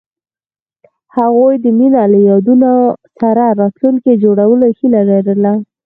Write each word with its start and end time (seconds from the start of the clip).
هغوی 1.15 1.55
د 1.63 1.65
مینه 1.77 2.03
له 2.13 2.19
یادونو 2.29 2.71
سره 3.19 3.45
راتلونکی 3.61 4.11
جوړولو 4.23 4.65
هیله 4.77 5.01
لرله. 5.11 5.53